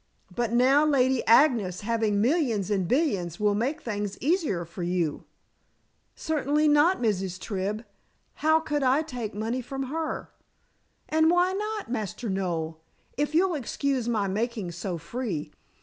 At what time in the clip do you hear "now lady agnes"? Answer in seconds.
0.51-1.81